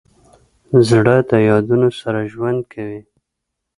[0.89, 3.01] زړه د یادونو سره ژوند کوي.